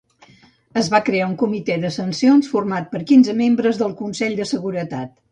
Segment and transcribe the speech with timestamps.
[0.81, 5.13] Es va crear un Comitè de sancions format pels quinze membres del Consell de Seguretat.